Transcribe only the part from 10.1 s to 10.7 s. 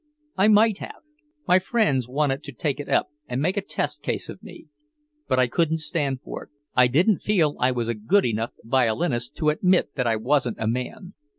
wasn't a